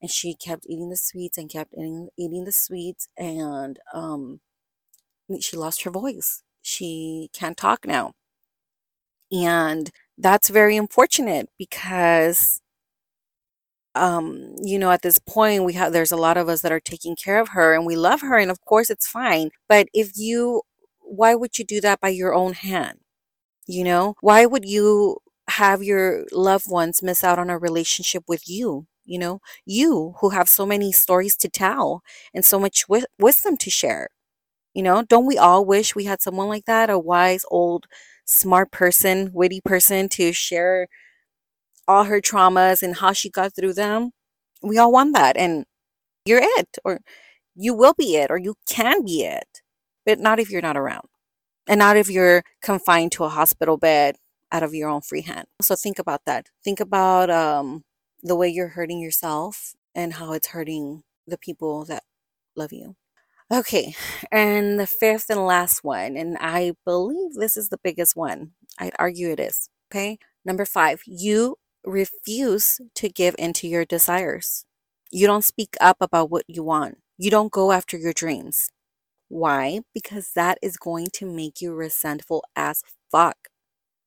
And 0.03 0.11
she 0.11 0.35
kept 0.35 0.67
eating 0.69 0.91
the 0.91 0.97
sweets 0.97 1.39
and 1.39 1.51
kept 1.51 1.75
eating, 1.75 2.09
eating 2.19 2.45
the 2.45 2.53
sweets, 2.53 3.09
and 3.19 3.79
um, 3.95 4.41
she 5.41 5.57
lost 5.57 5.83
her 5.83 5.91
voice. 5.91 6.43
She 6.63 7.31
can't 7.33 7.57
talk 7.57 7.87
now. 7.87 8.15
And 9.33 9.91
that's 10.19 10.49
very 10.49 10.77
unfortunate 10.77 11.49
because 11.59 12.61
um, 13.97 14.55
you 14.63 14.79
know, 14.79 14.91
at 14.91 15.03
this 15.03 15.19
point, 15.19 15.65
we 15.65 15.73
have 15.75 15.93
there's 15.93 16.13
a 16.13 16.17
lot 16.17 16.37
of 16.37 16.49
us 16.49 16.63
that 16.63 16.73
are 16.73 16.81
taking 16.81 17.17
care 17.17 17.41
of 17.41 17.49
her 17.51 17.75
and 17.75 17.87
we 17.87 17.97
love 17.97 18.21
her, 18.23 18.39
and 18.39 18.51
of 18.51 18.61
course 18.65 18.91
it's 18.91 19.07
fine. 19.09 19.51
But 19.69 19.89
if 19.95 20.13
you, 20.17 20.63
why 21.01 21.35
would 21.35 21.59
you 21.59 21.65
do 21.65 21.81
that 21.83 22.01
by 22.01 22.09
your 22.11 22.35
own 22.35 22.53
hand? 22.55 23.01
You 23.67 23.85
know, 23.85 24.15
why 24.21 24.47
would 24.47 24.65
you 24.65 25.19
have 25.49 25.83
your 25.83 26.25
loved 26.33 26.71
ones 26.71 27.03
miss 27.03 27.25
out 27.25 27.39
on 27.39 27.51
a 27.51 27.59
relationship 27.59 28.25
with 28.29 28.49
you? 28.49 28.87
You 29.05 29.19
know, 29.19 29.41
you 29.67 30.15
who 30.21 30.31
have 30.31 30.49
so 30.49 30.67
many 30.67 30.93
stories 30.93 31.37
to 31.39 31.49
tell 31.49 32.03
and 32.35 32.45
so 32.45 32.59
much 32.61 32.87
wi- 32.89 33.07
wisdom 33.19 33.57
to 33.59 33.71
share. 33.71 34.09
You 34.75 34.83
know, 34.83 35.03
don't 35.03 35.27
we 35.27 35.39
all 35.39 35.65
wish 35.65 35.95
we 35.95 36.05
had 36.05 36.21
someone 36.23 36.49
like 36.49 36.67
that, 36.67 36.91
a 36.91 36.99
wise, 36.99 37.45
old, 37.51 37.87
smart 38.27 38.71
person, 38.71 39.31
witty 39.33 39.61
person 39.63 40.09
to 40.11 40.33
share 40.33 40.89
all 41.89 42.05
her 42.05 42.21
traumas 42.21 42.83
and 42.83 42.97
how 42.97 43.13
she 43.13 43.31
got 43.31 43.55
through 43.55 43.75
them. 43.75 44.11
We 44.63 44.79
all 44.79 44.93
want 44.93 45.15
that. 45.15 45.37
And 45.37 45.65
you're 46.25 46.43
it, 46.43 46.79
or 46.85 47.01
you 47.55 47.75
will 47.75 47.95
be 47.97 48.17
it, 48.17 48.31
or 48.31 48.39
you 48.39 48.55
can 48.69 49.05
be 49.05 49.23
it, 49.23 49.63
but 50.05 50.19
not 50.19 50.41
if 50.41 50.51
you're 50.51 50.63
not 50.63 50.77
around. 50.77 51.09
And 51.69 51.79
not 51.79 51.97
if 51.97 52.09
you're 52.09 52.43
confined 52.63 53.13
to 53.13 53.25
a 53.25 53.29
hospital 53.29 53.77
bed 53.77 54.17
out 54.53 54.63
of 54.63 54.75
your 54.75 54.89
own 54.89 55.01
free 55.01 55.23
hand. 55.23 55.47
So 55.61 55.75
think 55.75 55.99
about 55.99 56.23
that. 56.27 56.47
Think 56.63 56.81
about 56.81 57.31
um, 57.31 57.83
the 58.23 58.37
way 58.37 58.49
you're 58.49 58.69
hurting 58.69 59.01
yourself 59.01 59.75
and 59.95 60.15
how 60.15 60.33
it's 60.33 60.49
hurting 60.49 61.03
the 61.27 61.39
people 61.39 61.85
that 61.87 62.05
love 62.55 62.73
you. 62.73 62.97
Okay, 63.53 63.95
and 64.33 64.79
the 64.79 64.89
fifth 64.89 65.31
and 65.31 65.47
last 65.47 65.85
one, 65.85 66.17
and 66.17 66.37
I 66.41 66.73
believe 66.85 67.35
this 67.35 67.57
is 67.57 67.69
the 67.69 67.79
biggest 67.83 68.17
one. 68.17 68.53
I'd 68.77 68.95
argue 68.99 69.31
it 69.31 69.39
is. 69.39 69.69
Okay, 69.93 70.19
number 70.45 70.65
five, 70.65 71.01
you 71.07 71.57
refuse 71.87 72.81
to 72.97 73.09
give 73.09 73.35
into 73.39 73.69
your 73.69 73.85
desires. 73.85 74.67
You 75.11 75.27
don't 75.27 75.45
speak 75.45 75.77
up 75.81 75.97
about 76.01 76.31
what 76.31 76.45
you 76.49 76.65
want. 76.65 76.99
You 77.17 77.31
don't 77.31 77.53
go 77.53 77.73
after 77.73 77.97
your 77.97 78.13
dreams. 78.13 78.71
Why? 79.29 79.81
Because 79.95 80.33
that 80.35 80.59
is 80.61 80.77
going 80.77 81.09
to 81.15 81.27
make 81.27 81.61
you 81.61 81.73
resentful 81.73 82.45
as 82.55 82.83
fuck. 83.11 83.37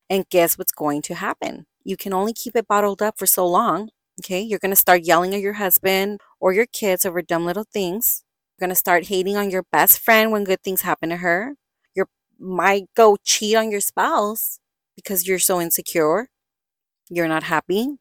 And 0.09 0.29
guess 0.29 0.57
what's 0.57 0.71
going 0.71 1.01
to 1.03 1.15
happen? 1.15 1.65
You 1.83 1.97
can 1.97 2.13
only 2.13 2.33
keep 2.33 2.55
it 2.55 2.67
bottled 2.67 3.01
up 3.01 3.17
for 3.17 3.25
so 3.25 3.47
long. 3.47 3.89
Okay. 4.19 4.41
You're 4.41 4.59
going 4.59 4.71
to 4.71 4.75
start 4.75 5.03
yelling 5.03 5.33
at 5.33 5.41
your 5.41 5.53
husband 5.53 6.19
or 6.39 6.51
your 6.51 6.65
kids 6.65 7.05
over 7.05 7.21
dumb 7.21 7.45
little 7.45 7.65
things. 7.71 8.23
You're 8.57 8.67
going 8.67 8.75
to 8.75 8.79
start 8.79 9.07
hating 9.07 9.37
on 9.37 9.49
your 9.49 9.63
best 9.71 9.99
friend 9.99 10.31
when 10.31 10.43
good 10.43 10.61
things 10.61 10.81
happen 10.81 11.09
to 11.09 11.17
her. 11.17 11.55
You 11.95 12.05
might 12.37 12.89
go 12.95 13.17
cheat 13.23 13.55
on 13.55 13.71
your 13.71 13.79
spouse 13.79 14.59
because 14.95 15.27
you're 15.27 15.39
so 15.39 15.61
insecure 15.61 16.27
you're 17.09 17.27
not 17.27 17.43
happy. 17.43 17.97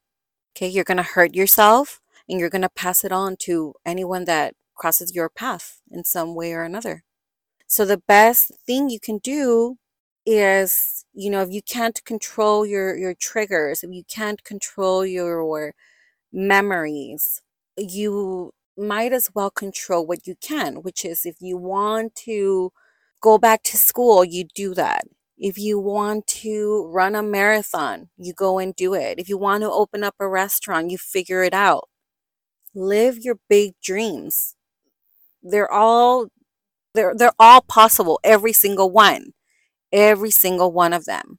Okay, 0.56 0.68
you're 0.68 0.84
going 0.84 0.98
to 0.98 1.02
hurt 1.02 1.34
yourself 1.34 2.00
and 2.28 2.40
you're 2.40 2.50
going 2.50 2.62
to 2.62 2.68
pass 2.70 3.04
it 3.04 3.12
on 3.12 3.36
to 3.40 3.74
anyone 3.86 4.24
that 4.26 4.54
crosses 4.74 5.14
your 5.14 5.28
path 5.28 5.80
in 5.90 6.04
some 6.04 6.34
way 6.34 6.52
or 6.52 6.62
another. 6.62 7.04
So, 7.66 7.84
the 7.84 7.98
best 8.08 8.52
thing 8.66 8.90
you 8.90 9.00
can 9.00 9.18
do 9.18 9.78
is, 10.26 11.04
you 11.14 11.30
know, 11.30 11.42
if 11.42 11.50
you 11.50 11.62
can't 11.62 12.02
control 12.04 12.66
your, 12.66 12.96
your 12.96 13.14
triggers, 13.14 13.84
if 13.84 13.90
you 13.92 14.04
can't 14.04 14.44
control 14.44 15.06
your 15.06 15.74
memories, 16.32 17.42
you 17.76 18.52
might 18.76 19.12
as 19.12 19.30
well 19.34 19.50
control 19.50 20.06
what 20.06 20.26
you 20.26 20.36
can, 20.40 20.76
which 20.82 21.04
is 21.04 21.26
if 21.26 21.36
you 21.40 21.56
want 21.56 22.14
to 22.14 22.72
go 23.20 23.38
back 23.38 23.62
to 23.64 23.76
school, 23.78 24.24
you 24.24 24.44
do 24.54 24.74
that. 24.74 25.04
If 25.38 25.56
you 25.56 25.78
want 25.78 26.26
to 26.42 26.90
run 26.92 27.14
a 27.14 27.22
marathon, 27.22 28.08
you 28.16 28.32
go 28.32 28.58
and 28.58 28.74
do 28.74 28.94
it. 28.94 29.18
If 29.18 29.28
you 29.28 29.38
want 29.38 29.62
to 29.62 29.70
open 29.70 30.02
up 30.02 30.16
a 30.18 30.28
restaurant, 30.28 30.90
you 30.90 30.98
figure 30.98 31.44
it 31.44 31.54
out. 31.54 31.88
Live 32.74 33.18
your 33.18 33.38
big 33.48 33.74
dreams. 33.82 34.56
They're 35.42 35.70
all 35.70 36.26
they're 36.94 37.14
they're 37.16 37.32
all 37.38 37.60
possible, 37.62 38.18
every 38.24 38.52
single 38.52 38.90
one. 38.90 39.32
Every 39.92 40.30
single 40.30 40.72
one 40.72 40.92
of 40.92 41.04
them. 41.06 41.38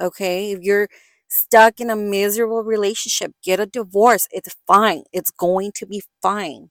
Okay? 0.00 0.52
If 0.52 0.60
you're 0.62 0.88
stuck 1.28 1.80
in 1.80 1.90
a 1.90 1.96
miserable 1.96 2.62
relationship, 2.62 3.32
get 3.42 3.60
a 3.60 3.66
divorce. 3.66 4.28
It's 4.30 4.54
fine. 4.66 5.04
It's 5.12 5.30
going 5.30 5.72
to 5.76 5.86
be 5.86 6.02
fine. 6.22 6.70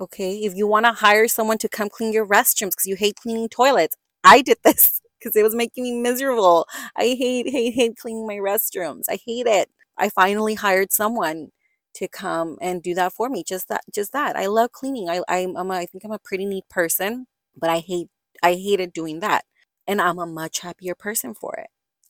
Okay? 0.00 0.38
If 0.38 0.54
you 0.54 0.66
want 0.66 0.86
to 0.86 0.92
hire 0.92 1.28
someone 1.28 1.58
to 1.58 1.68
come 1.68 1.88
clean 1.88 2.12
your 2.12 2.26
restrooms 2.26 2.72
because 2.72 2.86
you 2.86 2.96
hate 2.96 3.16
cleaning 3.16 3.48
toilets, 3.48 3.96
I 4.24 4.42
did 4.42 4.58
this 4.64 5.00
because 5.18 5.36
it 5.36 5.42
was 5.42 5.54
making 5.54 5.84
me 5.84 6.00
miserable. 6.00 6.66
I 6.96 7.16
hate, 7.18 7.48
hate, 7.48 7.74
hate 7.74 7.96
cleaning 7.96 8.26
my 8.26 8.36
restrooms. 8.36 9.04
I 9.08 9.18
hate 9.24 9.46
it. 9.46 9.70
I 9.96 10.08
finally 10.08 10.54
hired 10.54 10.92
someone 10.92 11.50
to 11.94 12.08
come 12.08 12.56
and 12.60 12.82
do 12.82 12.94
that 12.94 13.12
for 13.12 13.28
me. 13.28 13.42
Just 13.42 13.68
that, 13.68 13.82
just 13.92 14.12
that. 14.12 14.36
I 14.36 14.46
love 14.46 14.72
cleaning. 14.72 15.08
I, 15.10 15.22
I'm, 15.28 15.56
I'm 15.56 15.70
a, 15.70 15.74
I 15.74 15.86
think 15.86 16.04
I'm 16.04 16.12
a 16.12 16.18
pretty 16.18 16.44
neat 16.46 16.68
person, 16.68 17.26
but 17.56 17.70
I 17.70 17.78
hate, 17.78 18.08
I 18.42 18.54
hated 18.54 18.92
doing 18.92 19.18
that, 19.20 19.44
and 19.86 20.00
I'm 20.00 20.18
a 20.18 20.26
much 20.26 20.60
happier 20.60 20.94
person 20.94 21.34
for 21.34 21.54
it. 21.58 21.68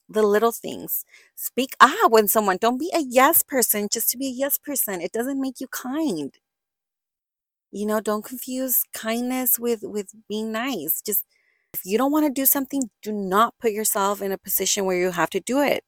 the 0.09 0.23
little 0.23 0.53
things. 0.53 1.05
Speak 1.37 1.75
up 1.81 2.11
when 2.13 2.29
someone, 2.29 2.59
don't 2.61 2.79
be 2.79 2.91
a 2.95 3.01
yes 3.03 3.43
person 3.43 3.89
just 3.93 4.11
to 4.11 4.19
be 4.19 4.27
a 4.29 4.31
yes 4.31 4.59
person. 4.59 5.01
It 5.01 5.13
doesn't 5.13 5.41
make 5.41 5.61
you 5.61 5.69
kind. 5.69 6.33
You 7.71 7.87
know, 7.87 8.01
don't 8.01 8.25
confuse 8.25 8.85
kindness 8.95 9.59
with 9.59 9.81
with 9.83 10.09
being 10.29 10.53
nice. 10.53 11.01
Just 11.03 11.25
if 11.75 11.83
you 11.85 11.99
don't 11.99 12.13
want 12.13 12.27
to 12.27 12.33
do 12.33 12.47
something, 12.47 12.91
do 13.03 13.13
not 13.13 13.55
put 13.61 13.73
yourself 13.73 14.23
in 14.23 14.33
a 14.33 14.39
position 14.39 14.85
where 14.85 14.99
you 14.99 15.11
have 15.13 15.31
to 15.31 15.41
do 15.41 15.61
it. 15.61 15.85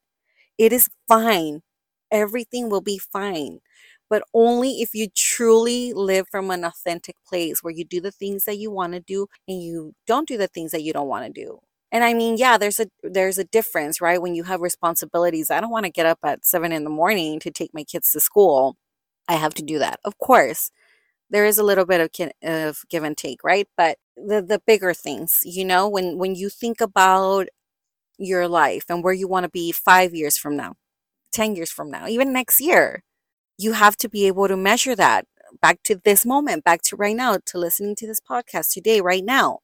It 0.58 0.72
is 0.72 0.88
fine. 1.08 1.62
Everything 2.10 2.68
will 2.70 2.80
be 2.80 2.98
fine. 2.98 3.60
But 4.08 4.24
only 4.34 4.82
if 4.82 4.94
you 4.94 5.08
truly 5.16 5.92
live 5.92 6.26
from 6.30 6.50
an 6.50 6.64
authentic 6.64 7.16
place 7.26 7.62
where 7.62 7.72
you 7.72 7.84
do 7.84 8.00
the 8.00 8.10
things 8.10 8.44
that 8.44 8.58
you 8.58 8.70
want 8.70 8.94
to 8.94 9.00
do 9.00 9.26
and 9.48 9.62
you 9.62 9.94
don't 10.06 10.28
do 10.28 10.36
the 10.36 10.48
things 10.48 10.72
that 10.72 10.82
you 10.82 10.92
don't 10.92 11.08
want 11.08 11.26
to 11.26 11.32
do. 11.32 11.60
And 11.92 12.04
I 12.04 12.14
mean, 12.14 12.36
yeah, 12.36 12.58
there's 12.58 12.80
a 12.80 12.86
there's 13.02 13.38
a 13.38 13.44
difference, 13.44 14.00
right? 14.00 14.20
When 14.22 14.34
you 14.34 14.44
have 14.44 14.60
responsibilities. 14.60 15.50
I 15.50 15.60
don't 15.60 15.70
want 15.70 15.86
to 15.86 15.92
get 15.92 16.06
up 16.06 16.18
at 16.24 16.44
seven 16.44 16.72
in 16.72 16.84
the 16.84 16.90
morning 16.90 17.40
to 17.40 17.50
take 17.50 17.72
my 17.74 17.84
kids 17.84 18.12
to 18.12 18.20
school. 18.20 18.76
I 19.28 19.34
have 19.34 19.54
to 19.54 19.62
do 19.62 19.78
that. 19.78 20.00
Of 20.04 20.18
course. 20.18 20.70
There 21.30 21.46
is 21.46 21.58
a 21.58 21.62
little 21.64 21.86
bit 21.86 22.00
of, 22.00 22.30
of 22.42 22.82
give 22.90 23.04
and 23.04 23.16
take, 23.16 23.44
right? 23.44 23.68
But 23.76 23.98
the 24.16 24.42
the 24.42 24.60
bigger 24.66 24.92
things, 24.94 25.40
you 25.44 25.64
know, 25.64 25.88
when 25.88 26.18
when 26.18 26.34
you 26.34 26.48
think 26.50 26.80
about 26.80 27.48
your 28.18 28.48
life 28.48 28.84
and 28.90 29.04
where 29.04 29.14
you 29.14 29.28
want 29.28 29.44
to 29.44 29.50
be 29.50 29.72
5 29.72 30.14
years 30.14 30.38
from 30.38 30.56
now, 30.56 30.74
10 31.32 31.56
years 31.56 31.70
from 31.72 31.90
now, 31.90 32.08
even 32.08 32.32
next 32.32 32.60
year, 32.60 33.02
you 33.58 33.72
have 33.74 33.96
to 33.98 34.08
be 34.10 34.26
able 34.28 34.48
to 34.48 34.56
measure 34.58 34.96
that 34.96 35.26
back 35.62 35.82
to 35.84 35.96
this 36.04 36.26
moment, 36.26 36.64
back 36.64 36.82
to 36.84 36.96
right 36.96 37.16
now, 37.16 37.38
to 37.46 37.58
listening 37.58 37.96
to 37.96 38.06
this 38.08 38.20
podcast 38.20 38.72
today, 38.74 39.00
right 39.02 39.24
now. 39.24 39.60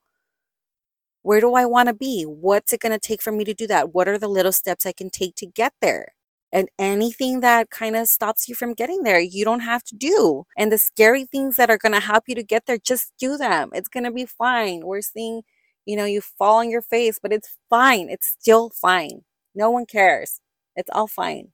Where 1.23 1.40
do 1.40 1.54
I 1.54 1.66
want 1.66 1.88
to 1.88 1.94
be? 1.94 2.23
What's 2.25 2.73
it 2.73 2.80
going 2.80 2.92
to 2.92 2.99
take 2.99 3.20
for 3.20 3.32
me 3.32 3.44
to 3.44 3.54
do 3.54 3.66
that? 3.66 3.92
What 3.92 4.08
are 4.08 4.18
the 4.18 4.28
little 4.28 4.52
steps 4.52 4.87
I 4.87 4.92
can 4.92 5.11
take 5.11 5.35
to 5.37 5.46
get 5.46 5.75
there? 5.82 6.15
And 6.52 6.68
anything 6.78 7.40
that 7.40 7.70
kind 7.70 7.96
of 7.96 8.08
stops 8.08 8.48
you 8.48 8.54
from 8.54 8.72
getting 8.74 9.02
there, 9.02 9.20
you 9.20 9.44
don't 9.44 9.60
have 9.60 9.82
to 9.84 9.96
do. 9.96 10.44
And 10.56 10.72
the 10.72 10.78
scary 10.78 11.24
things 11.24 11.56
that 11.56 11.70
are 11.70 11.78
going 11.78 11.92
to 11.92 12.00
help 12.00 12.24
you 12.28 12.34
to 12.36 12.42
get 12.42 12.66
there, 12.66 12.78
just 12.78 13.12
do 13.18 13.36
them. 13.36 13.70
It's 13.74 13.88
going 13.88 14.04
to 14.04 14.12
be 14.12 14.26
fine. 14.26 14.86
We're 14.86 15.02
seeing, 15.02 15.42
you 15.84 15.96
know, 15.96 16.04
you 16.04 16.20
fall 16.20 16.58
on 16.58 16.70
your 16.70 16.82
face, 16.82 17.18
but 17.22 17.32
it's 17.32 17.56
fine. 17.68 18.08
It's 18.10 18.28
still 18.40 18.70
fine. 18.70 19.24
No 19.54 19.70
one 19.70 19.86
cares. 19.86 20.40
It's 20.76 20.90
all 20.92 21.08
fine. 21.08 21.52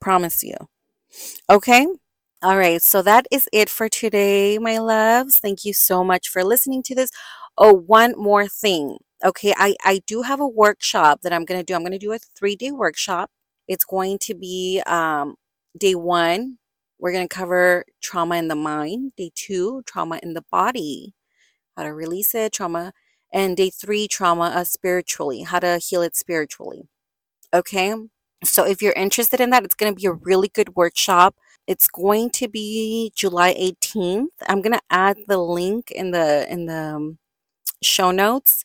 Promise 0.00 0.44
you. 0.44 0.54
Okay. 1.50 1.86
All 2.42 2.56
right. 2.58 2.82
So 2.82 3.02
that 3.02 3.26
is 3.30 3.48
it 3.52 3.68
for 3.70 3.88
today, 3.88 4.58
my 4.58 4.78
loves. 4.78 5.38
Thank 5.40 5.64
you 5.64 5.72
so 5.72 6.04
much 6.04 6.28
for 6.28 6.44
listening 6.44 6.82
to 6.84 6.94
this. 6.94 7.10
Oh, 7.58 7.74
one 7.74 8.14
more 8.16 8.46
thing. 8.48 8.98
Okay. 9.24 9.54
I, 9.56 9.76
I 9.84 10.00
do 10.06 10.22
have 10.22 10.40
a 10.40 10.48
workshop 10.48 11.20
that 11.22 11.32
I'm 11.32 11.44
going 11.44 11.60
to 11.60 11.64
do. 11.64 11.74
I'm 11.74 11.82
going 11.82 11.92
to 11.92 11.98
do 11.98 12.12
a 12.12 12.18
three 12.18 12.56
day 12.56 12.70
workshop. 12.70 13.30
It's 13.68 13.84
going 13.84 14.18
to 14.20 14.34
be 14.34 14.82
um, 14.86 15.36
day 15.76 15.94
one. 15.94 16.58
We're 16.98 17.12
going 17.12 17.28
to 17.28 17.34
cover 17.34 17.84
trauma 18.00 18.36
in 18.36 18.48
the 18.48 18.56
mind. 18.56 19.12
Day 19.16 19.30
two, 19.34 19.82
trauma 19.86 20.18
in 20.22 20.34
the 20.34 20.44
body, 20.50 21.14
how 21.76 21.84
to 21.84 21.94
release 21.94 22.34
it, 22.34 22.52
trauma. 22.52 22.92
And 23.32 23.56
day 23.56 23.70
three, 23.70 24.08
trauma 24.08 24.46
uh, 24.46 24.64
spiritually, 24.64 25.42
how 25.42 25.58
to 25.60 25.78
heal 25.78 26.02
it 26.02 26.16
spiritually. 26.16 26.88
Okay. 27.52 27.94
So 28.44 28.64
if 28.64 28.80
you're 28.82 28.94
interested 28.94 29.40
in 29.40 29.50
that, 29.50 29.64
it's 29.64 29.74
going 29.74 29.92
to 29.92 30.00
be 30.00 30.06
a 30.06 30.12
really 30.12 30.48
good 30.48 30.76
workshop. 30.76 31.36
It's 31.66 31.88
going 31.88 32.30
to 32.30 32.48
be 32.48 33.12
July 33.14 33.54
18th. 33.54 34.28
I'm 34.48 34.62
going 34.62 34.72
to 34.72 34.82
add 34.90 35.18
the 35.28 35.38
link 35.38 35.90
in 35.90 36.12
the 36.12 36.50
in 36.50 36.66
the 36.66 36.94
um, 36.96 37.18
show 37.82 38.10
notes. 38.10 38.64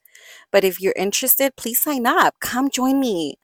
But 0.51 0.63
if 0.63 0.79
you're 0.79 0.93
interested, 0.95 1.55
please 1.57 1.81
sign 1.81 2.05
up. 2.05 2.36
Come 2.39 2.69
join 2.69 3.00
me. 3.00 3.36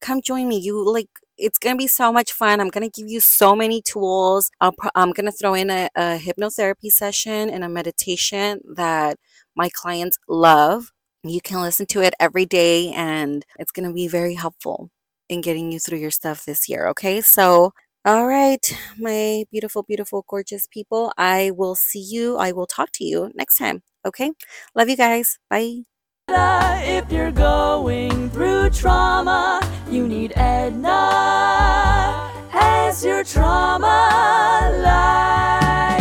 Come 0.00 0.20
join 0.22 0.48
me. 0.48 0.58
You 0.58 0.90
like 0.90 1.08
it's 1.40 1.58
going 1.58 1.74
to 1.74 1.78
be 1.78 1.86
so 1.86 2.12
much 2.12 2.32
fun. 2.32 2.60
I'm 2.60 2.68
going 2.68 2.88
to 2.88 3.00
give 3.00 3.10
you 3.10 3.20
so 3.20 3.56
many 3.56 3.82
tools. 3.82 4.50
i 4.60 4.70
am 4.94 5.12
going 5.12 5.26
to 5.26 5.32
throw 5.32 5.54
in 5.54 5.70
a, 5.70 5.88
a 5.96 6.18
hypnotherapy 6.18 6.90
session 6.90 7.48
and 7.50 7.64
a 7.64 7.68
meditation 7.68 8.60
that 8.76 9.16
my 9.56 9.70
clients 9.70 10.18
love. 10.28 10.92
You 11.22 11.40
can 11.40 11.60
listen 11.62 11.86
to 11.86 12.02
it 12.02 12.14
every 12.20 12.46
day 12.46 12.92
and 12.92 13.44
it's 13.58 13.72
going 13.72 13.88
to 13.88 13.94
be 13.94 14.08
very 14.08 14.34
helpful 14.34 14.90
in 15.28 15.40
getting 15.40 15.72
you 15.72 15.78
through 15.78 15.98
your 15.98 16.10
stuff 16.10 16.44
this 16.44 16.68
year. 16.68 16.88
Okay. 16.88 17.20
So, 17.20 17.72
all 18.04 18.26
right, 18.26 18.64
my 18.98 19.44
beautiful, 19.50 19.82
beautiful, 19.82 20.24
gorgeous 20.28 20.66
people, 20.66 21.12
I 21.18 21.50
will 21.54 21.74
see 21.74 22.00
you. 22.00 22.36
I 22.36 22.52
will 22.52 22.66
talk 22.66 22.90
to 22.94 23.04
you 23.04 23.30
next 23.34 23.56
time. 23.58 23.82
Okay. 24.06 24.32
Love 24.74 24.88
you 24.88 24.96
guys. 24.96 25.38
Bye. 25.50 25.82
If 26.32 27.10
you're 27.10 27.32
going 27.32 28.30
through 28.30 28.70
trauma, 28.70 29.60
you 29.90 30.06
need 30.06 30.32
Edna 30.36 31.10
as 32.52 33.04
your 33.04 33.24
trauma 33.24 34.70
light. 34.82 35.99